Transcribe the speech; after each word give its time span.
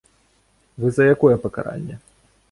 Вы 0.83 0.87
за 0.95 1.03
якое 1.15 1.35
пакаранне? 1.43 1.99